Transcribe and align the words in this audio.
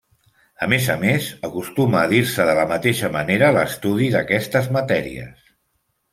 A 0.65 0.69
més 0.71 0.85
a 0.93 0.95
més, 1.01 1.27
acostuma 1.49 1.99
a 2.05 2.05
dir-se 2.13 2.47
de 2.51 2.57
la 2.61 2.65
mateixa 2.73 3.11
manera 3.17 3.51
l'estudi 3.59 4.09
d'aquestes 4.17 4.73
matèries. 4.81 5.47